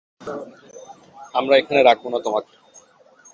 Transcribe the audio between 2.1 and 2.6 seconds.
না তোমাকে।